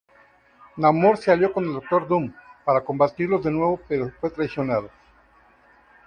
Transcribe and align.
Namor 0.77 1.17
se 1.19 1.29
alió 1.31 1.53
con 1.53 1.63
el 1.63 1.73
Doctor 1.73 2.07
Doom 2.07 2.33
para 2.65 2.83
combatirlos 2.83 3.43
de 3.43 3.51
nuevo, 3.51 3.79
pero 3.87 4.09
fue 4.19 4.31
traicionado. 4.31 4.89